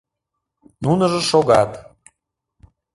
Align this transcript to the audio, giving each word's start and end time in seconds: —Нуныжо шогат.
—Нуныжо 0.83 1.21
шогат. 1.29 1.71